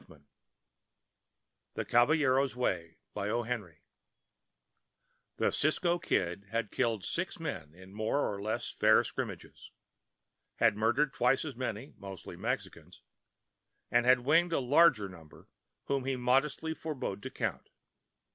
XI 0.07 0.15
THE 1.75 1.85
CABALLERO'S 1.85 2.55
WAY 2.55 2.97
The 3.13 3.61
Cisco 5.51 5.99
Kid 5.99 6.45
had 6.49 6.71
killed 6.71 7.05
six 7.05 7.39
men 7.39 7.75
in 7.75 7.93
more 7.93 8.27
or 8.33 8.41
less 8.41 8.71
fair 8.71 9.03
scrimmages, 9.03 9.69
had 10.55 10.75
murdered 10.75 11.13
twice 11.13 11.45
as 11.45 11.55
many 11.55 11.93
(mostly 11.97 12.35
Mexicans), 12.35 13.03
and 13.91 14.07
had 14.07 14.21
winged 14.21 14.53
a 14.53 14.59
larger 14.59 15.07
number 15.07 15.47
whom 15.83 16.05
he 16.05 16.15
modestly 16.15 16.73
forbore 16.73 17.21
to 17.21 17.29
count. 17.29 17.69